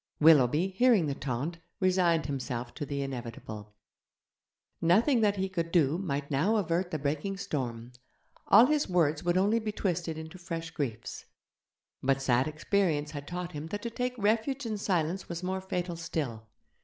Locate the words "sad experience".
12.19-13.11